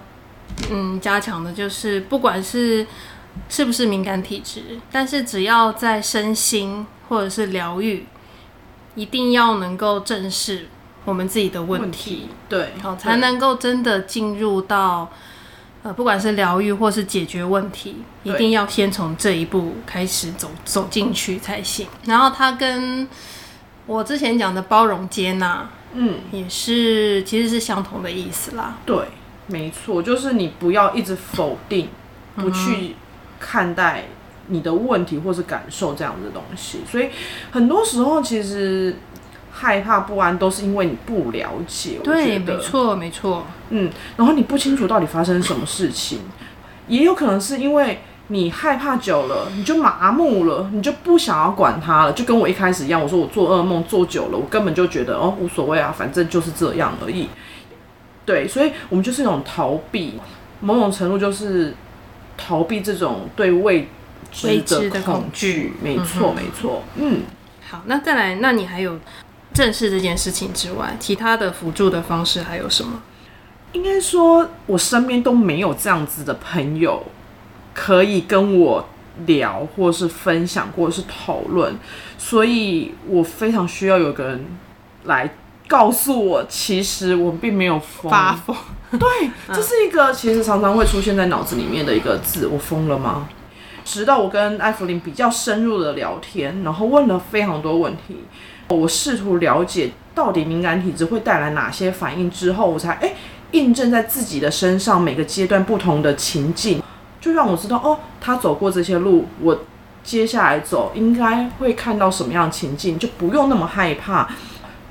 [0.69, 2.85] 嗯加强的，就是不管是
[3.49, 6.85] 是不是敏感体质，但是只要在身心。
[7.07, 8.05] 或者是疗愈，
[8.95, 10.67] 一定要能够正视
[11.05, 15.09] 我们自己的问题，问题对，好才能够真的进入到
[15.83, 21.87] 呃，不管是疗愈或是解决问题，一定要先从这一步开始走走进去才行。
[22.05, 23.07] 然后他跟
[23.85, 28.75] 我之前讲的包容接纳，嗯，也是其实是相同的意思啦。
[28.85, 28.97] 对，
[29.45, 31.87] 没错，就是你不要一直否定，
[32.35, 32.95] 不去
[33.39, 34.05] 看待。
[34.47, 37.09] 你的问题或是感受这样的东西，所以
[37.51, 38.95] 很多时候其实
[39.51, 41.99] 害怕不安都是因为你不了解。
[42.03, 43.45] 对，没错，没错。
[43.71, 46.19] 嗯，然后你不清楚到底发生什么事情，
[46.87, 52.13] 也有可能是因为你害怕久了，你就麻木了，你就不想要管它了。
[52.13, 57.27] 就跟我一开始一样，我说我做噩梦做久了，我根本就觉得哦无所谓啊，反正就是这样而已。
[58.25, 60.19] 对，所以我们就是一种逃避，
[60.61, 61.73] 某种程度就是
[62.37, 63.89] 逃避这种对未。
[64.43, 66.83] 未知的恐惧，没错，没错。
[66.95, 67.21] 嗯，
[67.69, 68.99] 好，那再来，那你还有
[69.53, 73.01] 正视这件事情之外，其他的辅助的方式还有什么？
[73.73, 77.03] 应该说，我身边都没有这样子的朋友
[77.73, 78.87] 可以跟我
[79.25, 81.75] 聊，或是分享，或者是讨论，
[82.17, 84.45] 所以我非常需要有个人
[85.03, 85.35] 来
[85.67, 88.09] 告诉我，其实我并没有疯。
[88.09, 88.55] 发疯。
[88.91, 93.27] 对， 这是一个其实常常会出现在脑子里面的一个字，我疯了吗？
[93.87, 98.17] 直到我跟艾弗林比较深入的聊天，然后问了非常多问题，
[98.67, 103.13] 我试图了解到底敏感体质会带来哪些反应之后，我才哎。
[103.51, 106.83] 印证在自己的身上，每个阶段不同的情境，
[107.21, 109.57] 就让我知道哦，他走过这些路，我
[110.03, 114.27] 接下来走应该会看到什么样的情境，就不用那么害怕。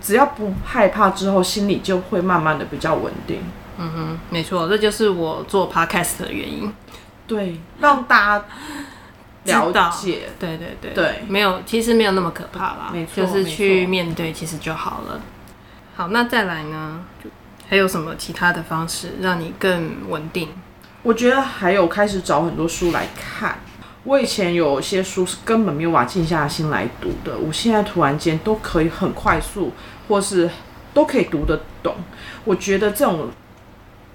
[0.01, 3.41] 只要不害怕之后，心里就会慢慢的比较稳定。
[3.77, 6.73] 嗯哼，没错，这就是我做 podcast 的原因。
[7.27, 8.45] 对，让大家
[9.45, 10.29] 了解。
[10.39, 12.91] 对对对对，没有，其实没有那么可怕啦。
[12.93, 15.21] 没错，就是去面对，其实就好了。
[15.97, 17.05] 好，那再来呢？
[17.69, 20.51] 还有什么其他的方式让你更稳定？
[21.03, 23.59] 我觉得还有开始找很多书来看。
[24.05, 29.73] 我以前有些书是根本没有办法静下心来读的，我现在突然间都可以很快速，
[30.07, 30.49] 或是
[30.95, 31.97] 都可以读得懂。
[32.45, 33.31] 我觉得这种。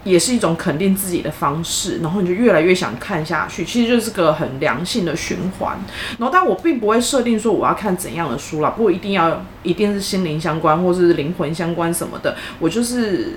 [0.03, 5.77] 也是一种肯定自己的方式，然后你就越来越想看下去，其实就是个很良性的循环。
[6.17, 13.33] 然后，但我并不会设定说我要看怎样的书啦，不一定要一定是心灵相关或是灵魂相关什么的，我就是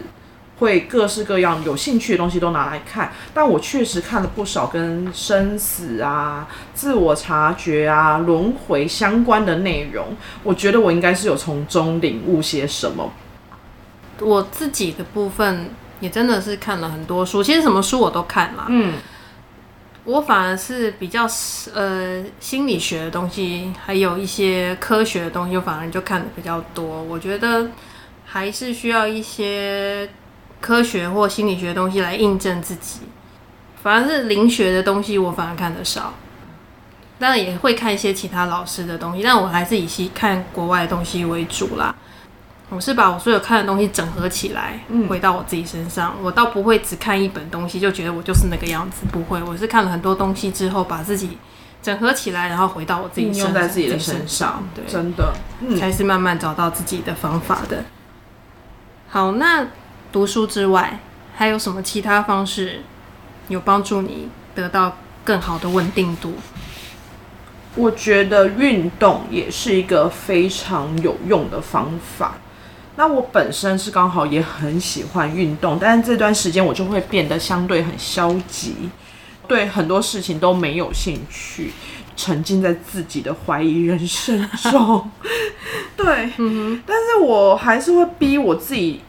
[0.58, 3.12] 会各式各样有兴趣的东西都拿来看。
[3.34, 10.06] 但我确实看了不少跟生死啊、自我察觉啊、轮回相关的内容，
[10.42, 13.12] 我觉得我应该是有从中领悟些什么。
[14.20, 15.68] 我自己的部分。
[16.00, 18.66] 也真的是看了很多书，其实什么书我都看了。
[18.68, 18.94] 嗯，
[20.04, 21.26] 我反而是比较
[21.72, 27.02] 呃心理学的东西，还有一些科学的东西，我反而就看的比较多。
[27.04, 27.70] 我觉得
[28.24, 30.08] 还是需要一些
[30.60, 33.00] 科学或心理学的东西来印证自己。
[33.82, 36.14] 反而是灵学的东西，我反而看的少。
[37.18, 41.94] 当然也会看一些其他老师的东西，但我还是以看国外的东西为主啦。
[42.74, 46.16] 我是把我所有看的东西整合起来，回到我自己身上。
[46.18, 49.40] 嗯、我倒不会只看一本东西就觉得我就是那个样子，不会。
[49.44, 51.38] 我是看了很多东西之后，把自己
[51.80, 54.64] 整合起来，然后回到我自己身上，用在自己的身上。
[54.74, 57.84] 对，真的，嗯、才是慢慢找到自己的方法的。
[59.08, 59.68] 好，那
[60.10, 60.98] 读书之外，
[61.36, 62.82] 还有什么其他方式
[63.46, 66.34] 有帮助你得到更好的稳定度？
[67.76, 72.34] 我觉得运动也是一个非常有用的方法。
[72.96, 78.74] 那我本身是刚好也很喜欢运动，但是这段时间我就会变得相对很消极，
[79.48, 81.72] 对很多事情都没有兴趣，
[82.14, 85.10] 沉浸在自己的怀疑人生中。
[85.96, 89.00] 对，嗯，但是我还是会逼我自己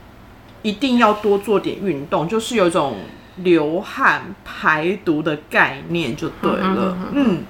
[0.63, 2.97] 一定要多做点运动，就是有一种
[3.37, 7.43] 流汗排毒的概念就对了，嗯。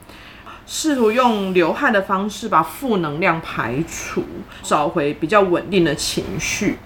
[0.68, 4.24] 试图用流汗的方式把负能量排除，
[4.64, 6.80] 找回比较稳定的情绪。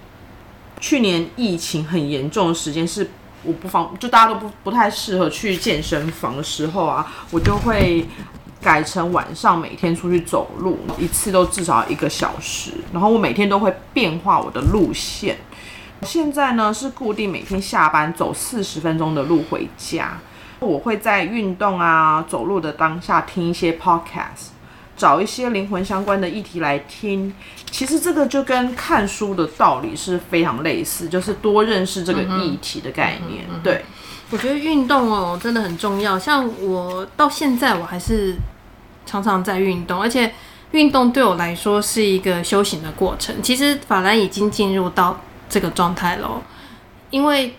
[0.79, 3.09] 去年疫情很严重的时间是
[3.43, 8.05] 我不方，就大家都不不太适合去健身房的时候啊，我就会
[8.61, 15.37] 改成晚上每天出去走路，一次都至少一个小时，然后我每天都会变化我的路线。
[16.03, 20.17] 现在呢是固定每天下班走四十分钟的路回家。
[20.59, 24.49] 我会在运动啊、走路的当下听一些 podcast，
[24.97, 27.33] 找一些灵魂相关的议题来听。
[27.71, 33.45] 其实这个就跟看书的道理是非常类似，就是多认识这个议题的概念。
[33.45, 33.85] 嗯嗯嗯、对，
[34.31, 36.19] 我觉得运动哦真的很重要。
[36.19, 38.35] 像我到现在我还是
[39.05, 40.33] 常常在运动，而且
[40.71, 43.41] 运动对我来说是一个修行的过程。
[43.41, 46.41] 其实法兰已经进入到这个状态了，
[47.11, 47.55] 因为。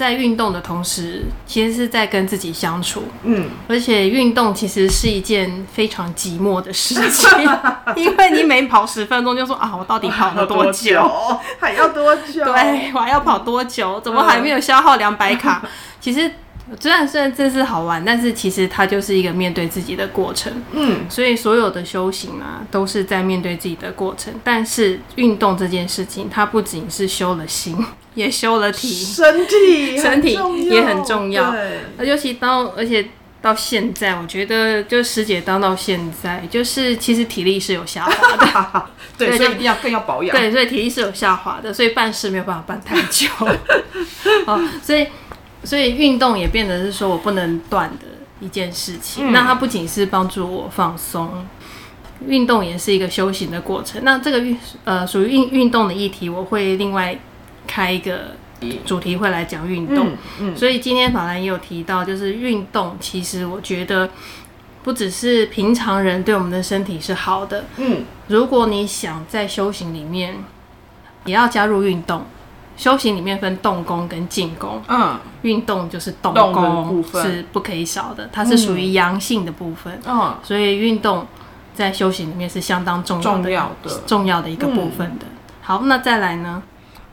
[0.00, 3.02] 在运动的同时，其实是在跟自己相处。
[3.22, 7.28] 嗯，而且运动其实是一件非常寂寞的事情，
[7.96, 11.38] 因为你每跑十分钟就说啊，我到底跑了 多久？
[11.60, 12.42] 还要多久？
[12.46, 14.00] 对，我还要跑多久？
[14.00, 15.60] 怎么还没有消耗两百卡？
[16.00, 16.30] 其实。
[16.78, 20.52] 虽然虽然这是好玩，但是其实它就是一个面对自己的过程。
[20.72, 24.32] 嗯，所以所有的修行啊，都是在面对自己的过程。
[24.44, 27.76] 但是运动这件事情，它不仅是修了心，
[28.14, 30.38] 也修了体，身体 身体
[30.70, 31.50] 也很重要。
[31.50, 33.08] 对，尤其到而且
[33.42, 38.86] 到现在，我觉得就师姐当到现在，就是其实体力是有下滑的。
[39.18, 40.36] 对，所以一定要更要保养。
[40.36, 43.26] 对，所以体力是有下滑的，所以办事没有办法办太久。
[44.46, 45.06] 哦，所以。
[45.62, 48.06] 所以运动也变得是说我不能断的
[48.40, 49.30] 一件事情。
[49.30, 51.46] 嗯、那它不仅是帮助我放松，
[52.26, 54.02] 运动也是一个修行的过程。
[54.02, 57.18] 那这个运呃属于运运动的议题，我会另外
[57.66, 58.36] 开一个
[58.86, 60.08] 主题会来讲运动。
[60.08, 64.08] 嗯嗯、所以今天法兰也有提到，就是运动，其实我觉得
[64.82, 67.66] 不只是平常人对我们的身体是好的。
[67.76, 70.36] 嗯，如果你想在修行里面
[71.26, 72.24] 也要加入运动。
[72.80, 81.26] 修行里面分动功跟静功，嗯，运动就是动功是不可以少的，它是属于阳性的部分，嗯，所以运动
[81.74, 85.26] 在修行里面是相当重要的，重要的，重要的一个部分的。
[85.60, 86.62] 好，那再来呢？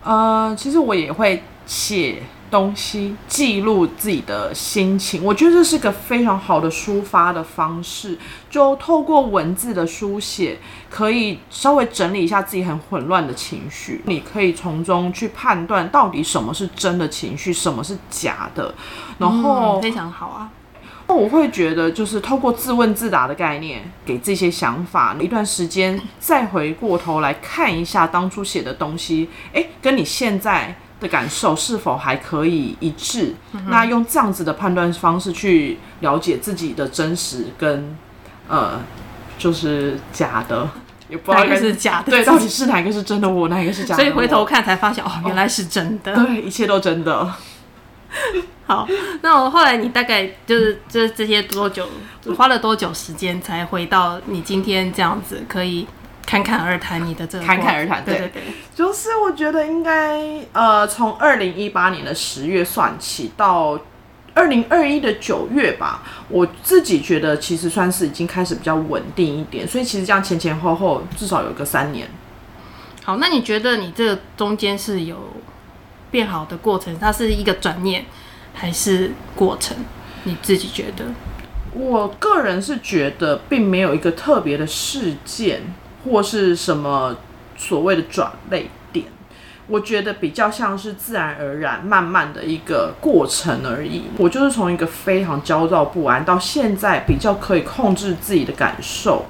[0.06, 2.24] 呃，其实我也会写。
[2.50, 8.18] 东西记录自己的心情，我觉得这是个非常好的抒发的方式。
[8.50, 10.58] 就透过文字的书写，
[10.90, 14.02] 可以稍微整理一下自己很混乱的情绪。
[14.06, 18.74] 你可以从中去判断到底什么是真的情绪，什么是假的。
[19.18, 20.50] 然后、嗯、非常好啊。
[21.08, 30.76] 我会觉得，就是透过自问自答的概念，给这些想法一段时间，再回过头来看一下当初写的东西，诶，跟你现在。
[31.00, 33.36] 的感受是否还可以一致？
[33.54, 37.96] 嗯、那用这样子的判断方式去了解自己的真实跟
[38.48, 38.80] 呃，
[39.38, 40.68] 就是假的，
[41.10, 42.12] 也不知道哪个是假的。
[42.12, 44.02] 对，到底是哪个是真的我，哪一个是假的？
[44.02, 46.16] 所以回头看才发现，哦，原来是真的。
[46.16, 47.32] 对，一切都真的。
[48.66, 48.88] 好，
[49.22, 51.88] 那我后来你大概就是这这些多久，
[52.38, 55.86] 花了多久时间才回到你今天这样子可以？
[56.28, 58.44] 侃侃而谈，你的这个侃侃而谈，对对对，
[58.76, 60.22] 就是我觉得应该
[60.52, 63.80] 呃，从二零一八年的十月算起到
[64.34, 72.10] 二零二一的九月吧，我自己觉得其实算是已经开始比较稳定一点，所以其实这样前前后后至少有个三年。
[73.06, 75.16] 好，那你觉得你这个中间是有
[76.12, 77.00] 变好的过程？
[77.00, 78.04] 它是一个转念
[78.54, 79.78] 还是过程？
[80.26, 81.06] 你自己觉得？
[81.72, 85.62] 我个人是觉得并没有一个特别的事件。
[86.06, 87.16] 或是什么
[87.58, 89.06] 所谓的转捩点，
[89.68, 94.04] 我觉得比较像是自然而然、慢慢的一个过程而已。
[94.18, 99.26] 我就是从一个非常焦躁不安，到现在比较可以控制自己的感受，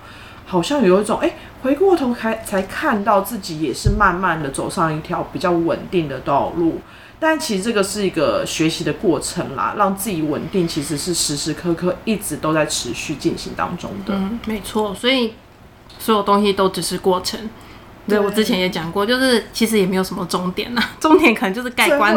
[0.46, 6.82] 好像有一种哎、回过头才才看到自己也是慢慢的走上一条比较稳定的道路。
[7.20, 14.14] 但其实这个是一个学习的过程啦，让自己稳定其实是时时刻刻一直都在持续进行当中的。
[14.14, 15.34] 嗯，没错，所以。
[16.00, 17.40] 所有东西都只是过程，
[18.08, 22.16] 对，对我之前也讲过，就是其实也没有什么终点呐， 终点可能就是盖棺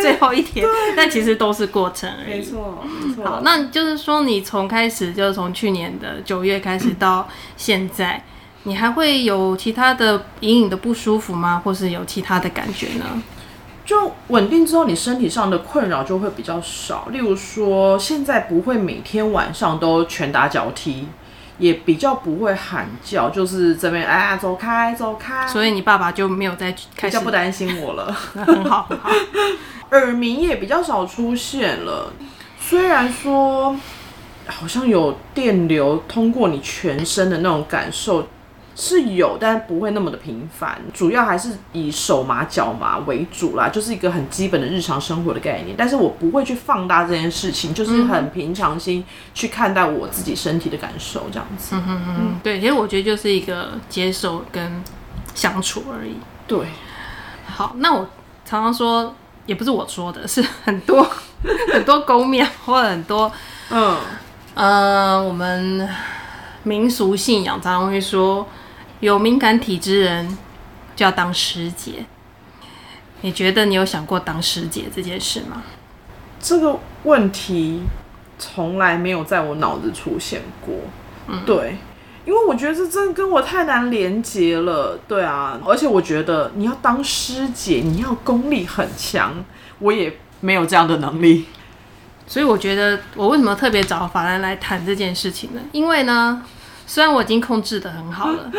[0.00, 0.66] 最后一天，
[0.96, 2.38] 但其实都是过程而已。
[2.38, 3.24] 没错，没错。
[3.24, 8.22] 好，那就是说，你从开始就是从去年的九月开始到现在，嗯，
[8.64, 11.62] 你还会有其他的隐隐的不舒服吗？
[11.64, 13.22] 或是有其他的感觉呢？
[13.84, 17.08] 就稳定之后，你身体上的困扰就会比较少。
[17.10, 21.08] 例如说，现在不会每天晚上都拳打脚踢。
[21.58, 25.46] 也比较不会喊叫，就是这边哎呀，走开走开。
[25.46, 29.10] 所以你爸爸就没有再开始比较不担心我了，很好很好。
[29.90, 32.12] 耳鸣也比较少出现了，
[32.58, 33.76] 虽然说
[34.46, 38.26] 好像有电流通过你全身的那种感受。
[38.74, 45.76] 是有，但不会那么的频繁，主要还是以手麻脚麻为主啦，就是一个很基本的日常生活的概念。
[45.76, 49.04] 但是我不会去放大这件事情，就是很平常心
[49.34, 51.76] 去看待我自己身体的感受，这样子。
[51.76, 54.82] 嗯嗯嗯，对，其实我觉得就是一个接受跟
[55.34, 56.16] 相处而已。
[56.46, 56.66] 对，
[57.46, 58.08] 好，那我
[58.46, 59.14] 常常说，
[59.44, 61.06] 也不是我说的，是很多
[61.74, 63.30] 很多宫庙或者很多，
[63.68, 63.98] 嗯
[64.54, 65.86] 呃，我们
[66.62, 68.48] 民俗信仰常常会说。
[69.02, 70.38] 有敏感体质人
[70.94, 72.06] 就要当师姐，
[73.22, 75.64] 你觉得你有想过当师姐这件事吗？
[76.40, 77.82] 这个问题
[78.38, 80.72] 从来没有在我脑子出现过。
[81.26, 81.78] 嗯，对，
[82.24, 84.96] 因为我觉得这真的跟我太难连接了。
[85.08, 89.44] 对啊，而且我觉得你要当师姐，你要功力很强，
[89.80, 91.46] 我也没有这样的能力。
[92.28, 95.60] 所以我觉得我为什么特别找法兰来谈这件事情呢？
[95.72, 96.40] 因为呢。
[96.86, 98.50] 虽然我已经控制的很好了，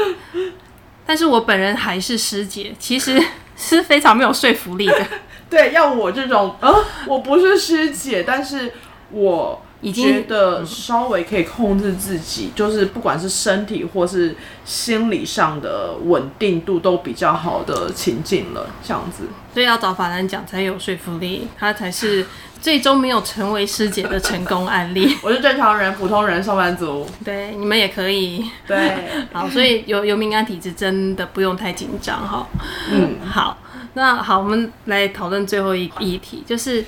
[1.06, 3.22] 但是我本人还是师姐，其实
[3.56, 5.08] 是非常没有说服力的。
[5.50, 6.74] 对，要我这种，呃，
[7.06, 8.74] 我不是师姐，但是
[9.12, 19.26] 我已经觉得稍微可以控制自己，就是不管是身体或是心理上的稳定度都比较好的情境了，这样子。
[19.54, 22.26] 所以要找法兰讲才有说服力，他才是。
[22.64, 25.14] 最终没有成为师姐的成功案例。
[25.22, 27.06] 我是正常人，普通人，上班族。
[27.22, 28.42] 对，你们也可以。
[28.66, 28.96] 对，
[29.34, 32.48] 好，所以有有敏感体质真的不用太紧张哈。
[32.90, 33.58] 嗯，好，
[33.96, 36.86] 那好，我们来讨论最后一个议题，就是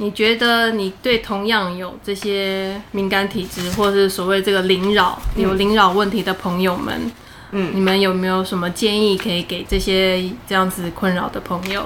[0.00, 7.12] 你觉得你对同样有这些敏感体质，或是所谓这个灵扰有灵扰问题的朋友们，
[7.50, 11.84] 嗯，你们有没有什么建议可以给这些这样子困扰的朋友？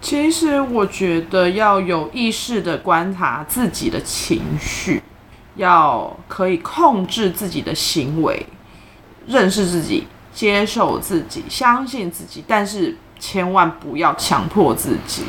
[0.00, 5.02] 其实我觉得要有意识的观察自己的情绪，
[5.54, 8.46] 要可以控制自己的行为，
[9.26, 15.22] 认识自己，接受自己，相信自己，但是千万不要强迫自己。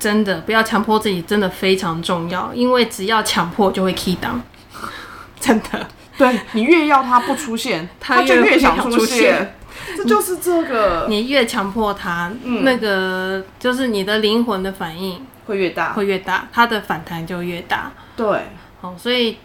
[0.00, 4.40] 真的不要强迫自己，真的非常重要，因为只要强迫就会 key down。
[5.38, 5.86] 真的，
[6.18, 9.54] 对，你越要他不出现， 他就越想出现。
[9.96, 17.90] 这就是这个，你越强迫他，嗯、那个就是你的灵魂的反应会越大，会越大，他的反弹就越大。
[18.16, 18.48] 对，
[18.80, 19.38] 好，所以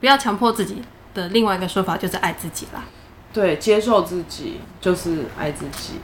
[0.00, 0.82] 不要强迫自己
[1.12, 2.82] 的另外一个说法就是爱自己啦。
[3.32, 6.00] 对，接受自己就是爱自己。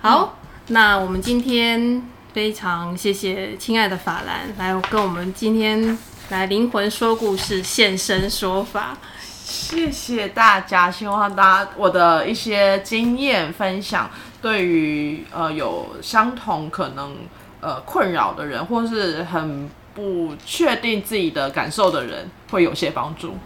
[0.00, 2.02] 好，嗯、那我们今天
[2.34, 5.96] 非常谢谢亲爱的法兰来跟我们今天
[6.30, 8.98] 来灵魂说故事现身说法。
[9.44, 14.10] 谢谢大家，希望大家我的一些经验分享，
[14.42, 17.14] 对于呃有相同可能
[17.60, 23.36] 呃困扰的人，或是很不确定自己的感受的人，会有些帮助。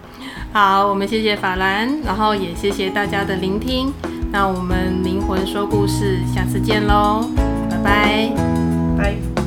[0.51, 3.93] 好，我们谢谢法兰，然后也谢谢大家的聆听。
[4.32, 7.28] 那我们灵魂说故事，下次见喽，
[7.68, 8.78] 拜拜。
[8.99, 9.38] Bye.